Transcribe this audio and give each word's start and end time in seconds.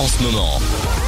en 0.00 0.06
ce 0.08 0.22
moment. 0.22 0.99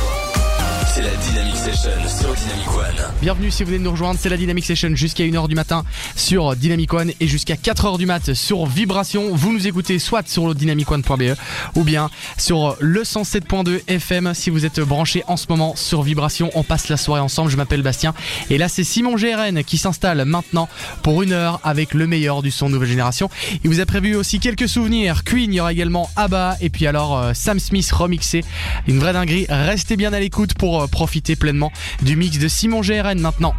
C'est 0.94 1.00
la 1.00 1.16
Dynamic 1.16 1.56
Session 1.56 1.90
sur 2.06 2.34
Dynamic 2.34 2.68
One. 2.68 3.14
Bienvenue 3.22 3.50
si 3.50 3.62
vous 3.62 3.68
venez 3.68 3.78
de 3.78 3.84
nous 3.84 3.92
rejoindre, 3.92 4.20
c'est 4.20 4.28
la 4.28 4.36
Dynamic 4.36 4.62
Session 4.62 4.94
jusqu'à 4.94 5.24
1h 5.24 5.48
du 5.48 5.54
matin 5.54 5.84
sur 6.16 6.54
Dynamic 6.54 6.92
One 6.92 7.12
et 7.18 7.26
jusqu'à 7.26 7.54
4h 7.54 7.96
du 7.96 8.04
mat 8.04 8.34
sur 8.34 8.66
Vibration. 8.66 9.34
Vous 9.34 9.54
nous 9.54 9.66
écoutez 9.66 9.98
soit 9.98 10.28
sur 10.28 10.46
le 10.46 10.54
dynamicone.be 10.54 11.34
ou 11.76 11.82
bien 11.82 12.10
sur 12.36 12.76
le 12.78 13.04
107.2 13.04 13.80
FM 13.88 14.34
si 14.34 14.50
vous 14.50 14.66
êtes 14.66 14.80
branché 14.80 15.22
en 15.28 15.38
ce 15.38 15.46
moment 15.48 15.76
sur 15.76 16.02
Vibration. 16.02 16.50
On 16.54 16.62
passe 16.62 16.90
la 16.90 16.98
soirée 16.98 17.22
ensemble, 17.22 17.50
je 17.50 17.56
m'appelle 17.56 17.80
Bastien 17.80 18.12
et 18.50 18.58
là 18.58 18.68
c'est 18.68 18.84
Simon 18.84 19.14
GRN 19.14 19.64
qui 19.64 19.78
s'installe 19.78 20.22
maintenant 20.26 20.68
pour 21.02 21.22
une 21.22 21.32
heure 21.32 21.58
avec 21.64 21.94
le 21.94 22.06
meilleur 22.06 22.42
du 22.42 22.50
son 22.50 22.68
nouvelle 22.68 22.90
génération. 22.90 23.30
Il 23.64 23.70
vous 23.70 23.80
a 23.80 23.86
prévu 23.86 24.14
aussi 24.14 24.40
quelques 24.40 24.68
souvenirs. 24.68 25.24
Queen, 25.24 25.54
il 25.54 25.56
y 25.56 25.60
aura 25.60 25.72
également 25.72 26.10
ABBA 26.16 26.58
et 26.60 26.68
puis 26.68 26.86
alors 26.86 27.16
euh, 27.16 27.32
Sam 27.32 27.58
Smith 27.58 27.90
remixé. 27.92 28.44
Une 28.86 28.98
vraie 28.98 29.14
dinguerie. 29.14 29.46
Restez 29.48 29.96
bien 29.96 30.12
à 30.12 30.20
l'écoute 30.20 30.52
pour 30.52 30.81
euh, 30.82 30.86
profiter 30.86 31.36
pleinement 31.36 31.72
du 32.02 32.16
mix 32.16 32.38
de 32.38 32.48
Simon 32.48 32.80
GRN 32.80 33.18
maintenant. 33.20 33.54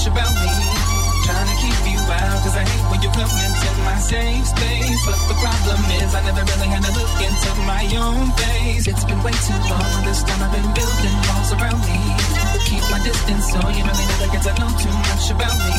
Much 0.00 0.08
about 0.08 0.32
me. 0.32 0.52
Trying 1.28 1.48
to 1.52 1.56
keep 1.60 1.80
you 1.92 2.00
out, 2.00 2.40
cause 2.40 2.56
I 2.56 2.64
hate 2.64 2.86
when 2.88 3.00
you 3.04 3.10
come 3.12 3.28
into 3.28 3.68
my 3.84 3.98
safe 4.00 4.46
space. 4.48 5.00
But 5.04 5.20
the 5.28 5.36
problem 5.36 5.80
is, 6.00 6.14
I 6.16 6.24
never 6.24 6.40
really 6.40 6.68
had 6.72 6.82
to 6.88 6.92
look 6.96 7.16
into 7.20 7.50
my 7.68 7.84
own 8.00 8.32
face. 8.32 8.88
It's 8.88 9.04
been 9.04 9.20
way 9.20 9.36
too 9.44 9.60
long. 9.68 9.92
This 10.08 10.24
time 10.24 10.40
I've 10.40 10.52
been 10.56 10.70
building 10.72 11.16
walls 11.28 11.52
around 11.52 11.80
me. 11.84 12.00
Keep 12.64 12.84
my 12.88 13.00
distance 13.04 13.44
so 13.52 13.60
you 13.60 13.84
really 13.84 14.06
never 14.16 14.28
get 14.32 14.42
to 14.48 14.52
know 14.56 14.72
too 14.80 14.94
much 15.12 15.26
about 15.36 15.58
me. 15.68 15.76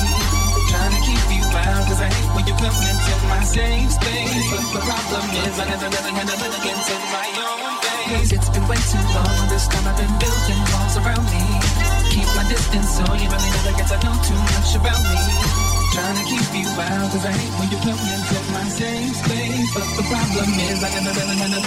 Trying 0.69 0.93
to 0.93 1.01
keep 1.01 1.25
you 1.33 1.43
out, 1.57 1.83
cause 1.89 2.01
I 2.05 2.09
hate 2.13 2.31
when 2.37 2.45
you 2.45 2.55
come 2.61 2.77
into 2.77 3.13
my 3.25 3.41
safe 3.41 3.89
space. 3.89 4.47
But 4.53 4.65
the 4.69 4.81
problem 4.85 5.25
is, 5.49 5.53
I 5.57 5.65
never 5.65 5.89
really 5.89 6.13
had 6.13 6.29
to 6.29 6.37
look 6.37 6.61
into 6.61 6.95
my 7.09 7.27
own 7.41 7.73
face. 7.81 8.29
It's 8.37 8.49
been 8.53 8.65
way 8.69 8.77
too 8.85 9.03
long. 9.17 9.49
This 9.49 9.65
time 9.65 9.89
I've 9.89 9.97
been 9.97 10.13
building 10.21 10.61
walls 10.77 10.95
around 11.01 11.25
me. 11.25 11.50
Keep 12.11 12.27
my 12.35 12.43
distance 12.49 12.97
so 12.97 13.03
you 13.15 13.29
really 13.31 13.51
never 13.55 13.71
get 13.77 13.87
to 13.87 13.95
know 14.03 14.11
too 14.27 14.35
much 14.35 14.75
about 14.75 14.99
me. 14.99 15.15
Trying 15.93 16.17
to 16.19 16.23
keep 16.27 16.43
you 16.59 16.67
out, 16.67 17.09
cause 17.09 17.25
I 17.25 17.31
hate 17.31 17.53
when 17.57 17.71
you 17.71 17.77
come 17.77 17.95
into 17.95 18.35
my 18.51 18.67
safe 18.67 19.15
space. 19.15 19.73
But 19.73 19.87
the 19.95 20.03
problem 20.11 20.59
is, 20.59 20.83
I 20.83 20.89
never 20.99 21.19
really 21.21 21.37
had 21.39 21.51
to 21.55 21.61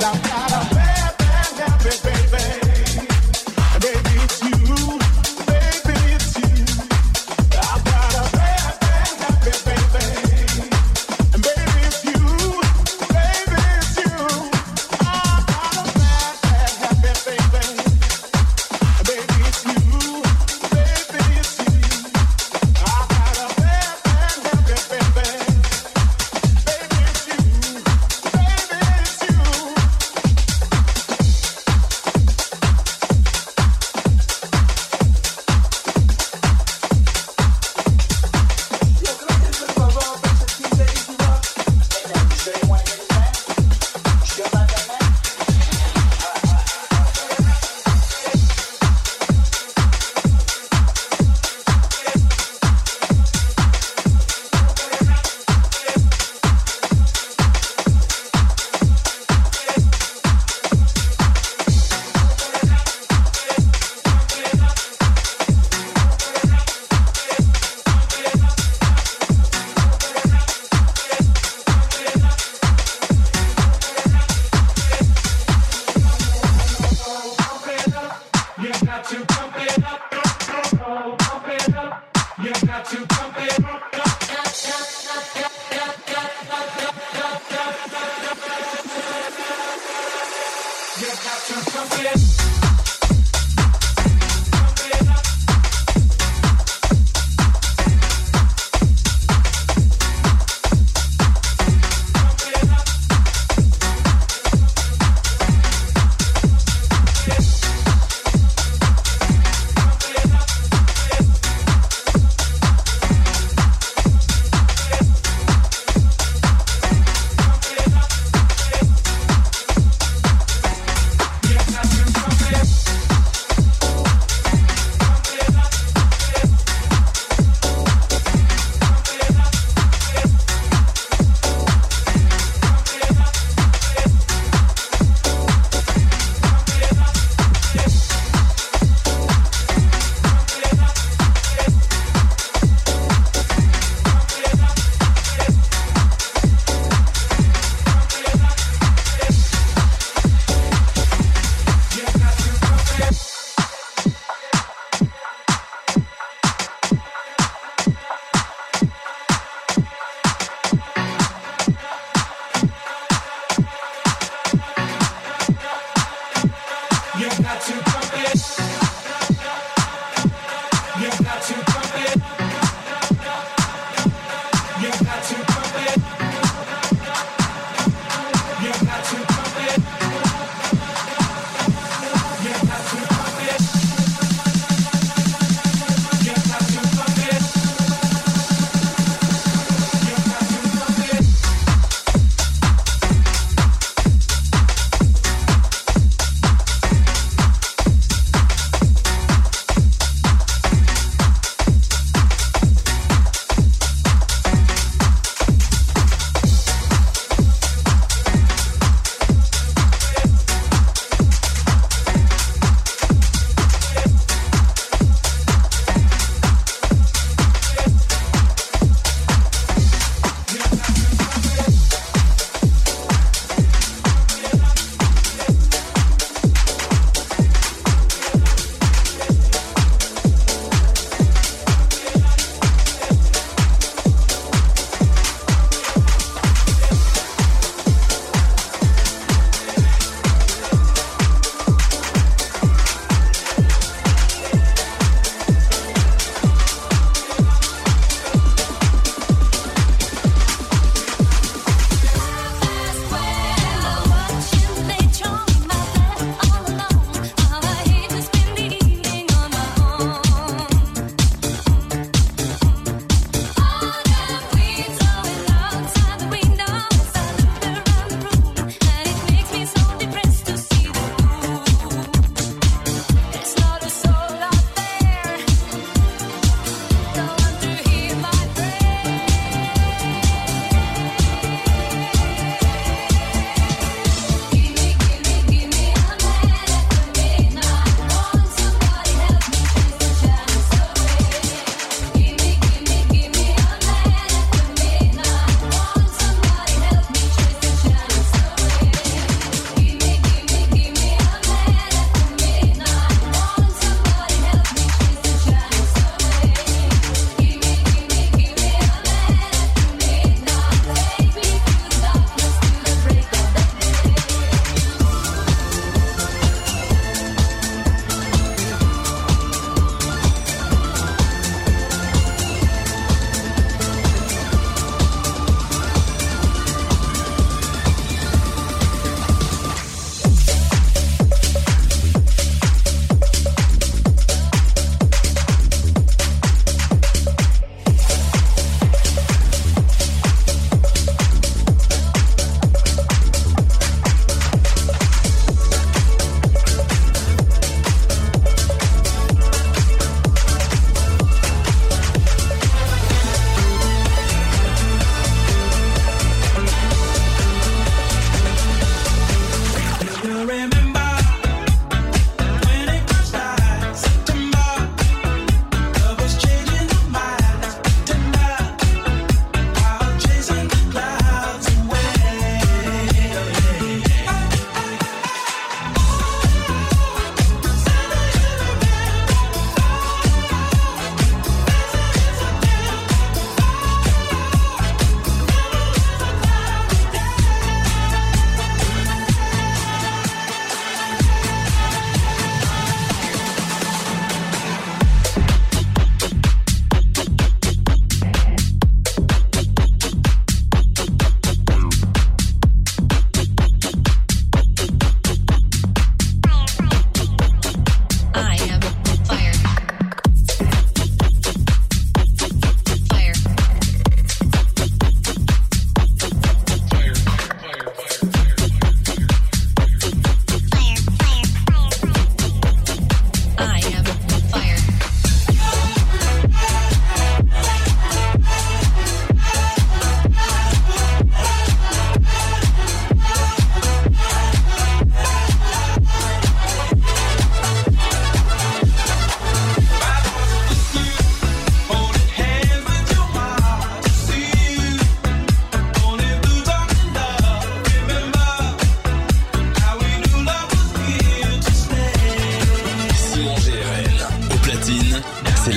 down. 0.00 0.37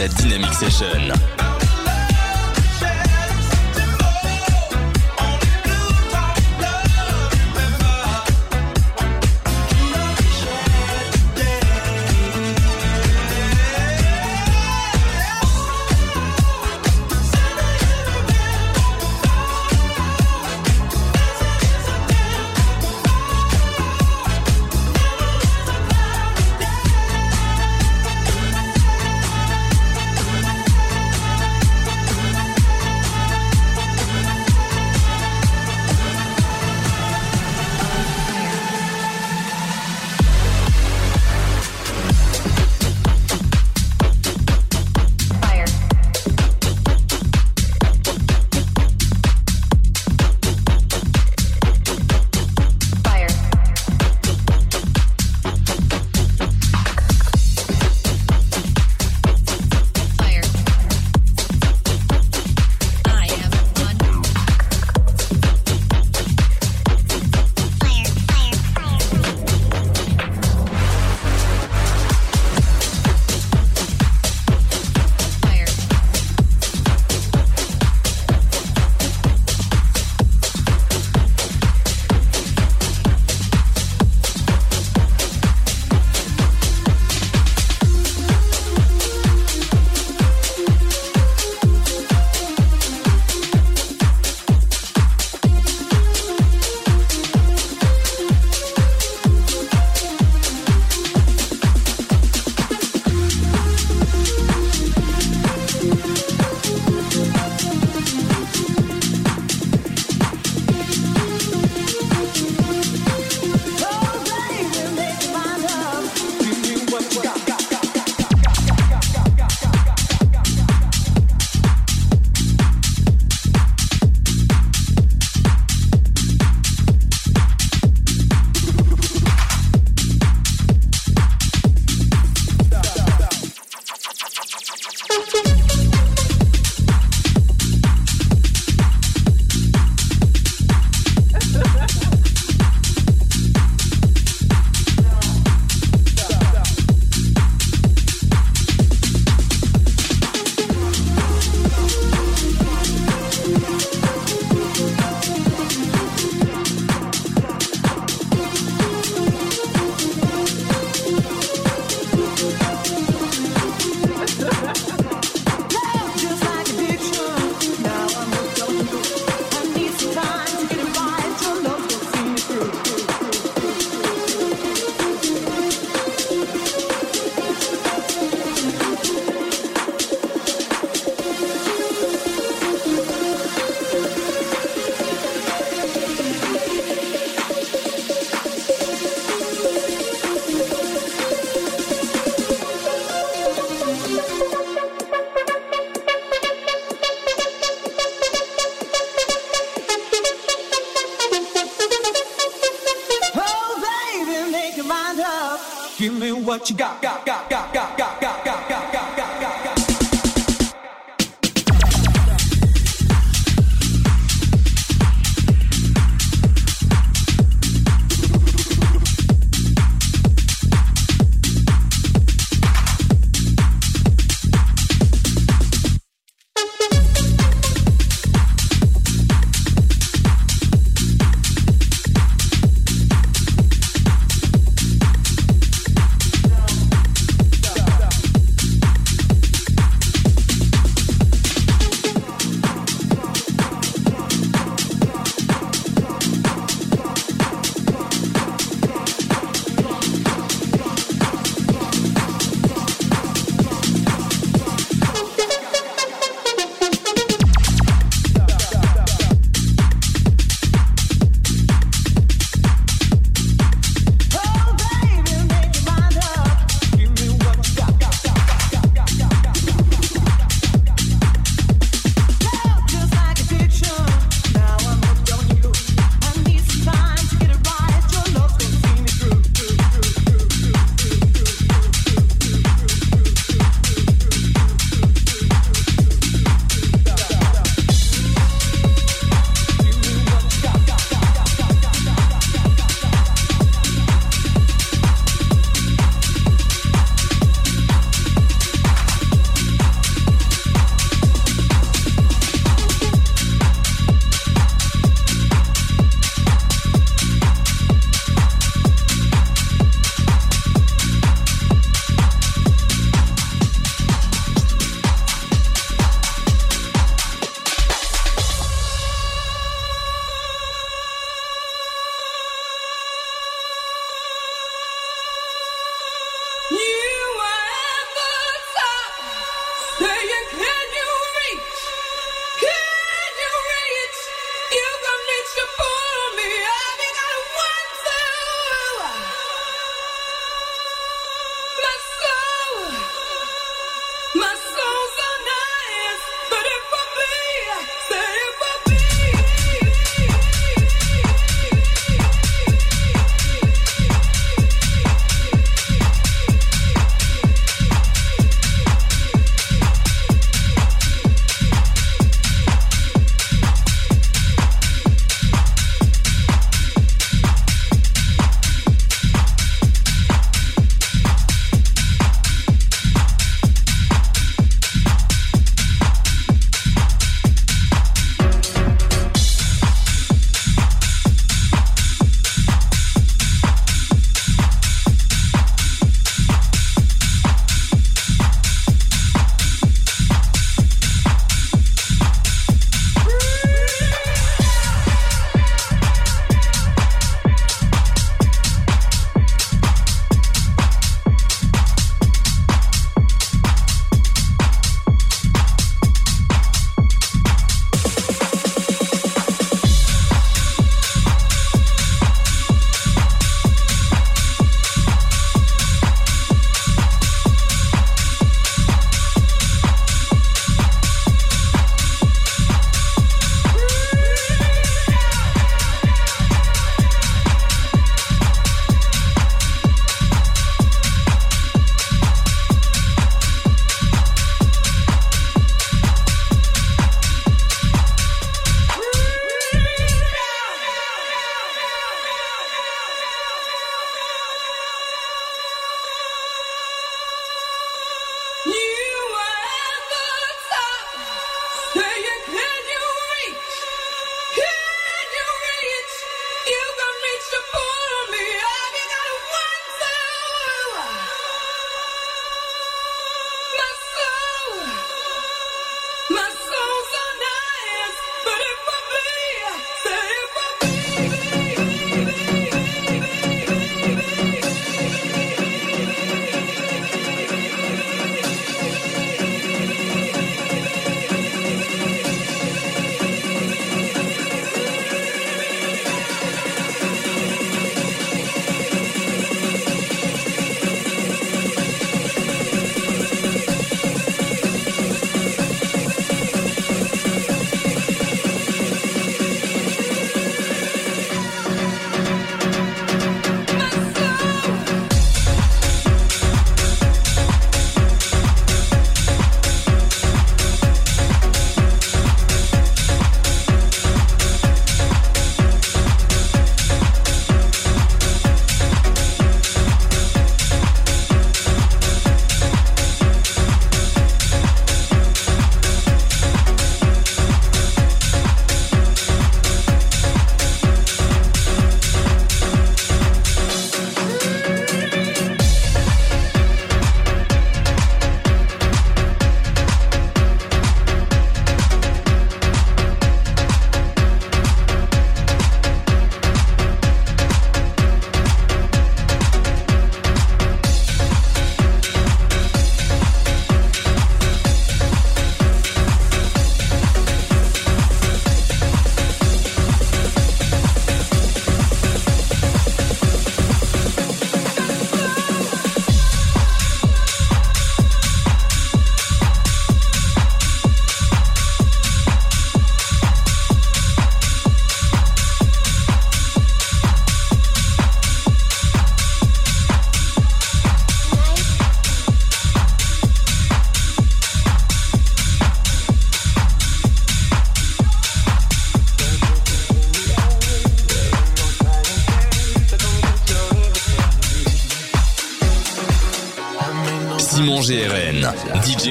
la 0.02 0.08
Dynamic 0.08 0.52
Session. 0.56 1.51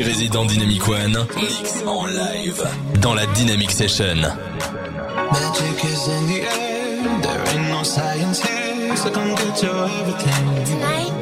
DJ 0.00 0.04
résident 0.04 0.44
Dynamic 0.44 0.86
One, 0.88 1.26
mix 1.36 1.82
en 1.86 2.06
live. 2.06 2.64
Dans 3.00 3.14
la 3.14 3.26
Dynamic 3.26 3.70
Session. 3.70 4.16
Magic 4.16 5.84
is 5.84 6.08
in 6.08 6.26
the 6.26 6.40
air, 6.40 7.20
there 7.22 7.42
ain't 7.54 7.68
no 7.68 7.82
science 7.82 8.42
here, 8.42 8.96
so 8.96 9.10
come 9.10 9.34
get 9.34 9.62
your 9.62 9.88
everything. 10.00 10.64
Tonight, 10.64 11.19